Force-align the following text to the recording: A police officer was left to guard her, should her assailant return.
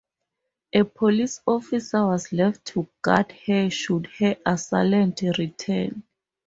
A 0.73 0.83
police 0.83 1.41
officer 1.45 2.07
was 2.07 2.33
left 2.33 2.65
to 2.65 2.89
guard 3.03 3.31
her, 3.45 3.69
should 3.69 4.07
her 4.17 4.35
assailant 4.47 5.21
return. 5.37 6.01